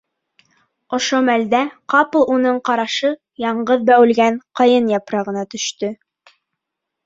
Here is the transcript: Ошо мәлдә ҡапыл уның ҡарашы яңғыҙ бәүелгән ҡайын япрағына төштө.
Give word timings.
Ошо 0.97 1.19
мәлдә 1.27 1.59
ҡапыл 1.95 2.25
уның 2.37 2.57
ҡарашы 2.71 3.13
яңғыҙ 3.45 3.87
бәүелгән 3.93 4.43
ҡайын 4.63 4.93
япрағына 4.97 5.49
төштө. 5.57 5.95